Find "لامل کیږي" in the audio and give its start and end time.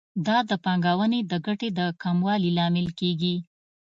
2.57-3.35